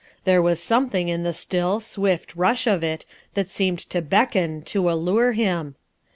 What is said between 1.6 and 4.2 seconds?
swift rush of it that seemed to